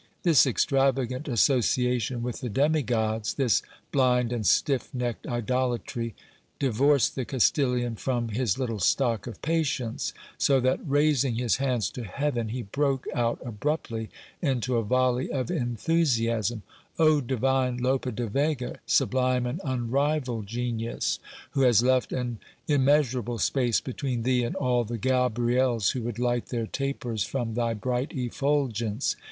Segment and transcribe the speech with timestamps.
[0.23, 3.61] This extravagant association with the demi gods, this
[3.91, 6.15] blind and stiff necked idolatry,
[6.57, 12.03] divorced the Castilian from his little stock of patience, so that, raising his hands to
[12.03, 14.09] heaven, he broke out abruptly
[14.41, 16.63] into a volley of enthusiasm:
[16.97, 21.19] O divine Lope de Vega, sublime and unrivalled genius,
[21.51, 26.47] who has left an immeasurable space between thee and all the Gabriels who would light
[26.47, 29.15] their tapers from thy bright effulgence